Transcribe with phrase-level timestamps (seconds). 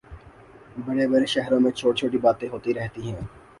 [0.85, 3.21] بڑے بڑے شہروں میں چھوٹی چھوٹی باتیں ہوتی رہتی ہیں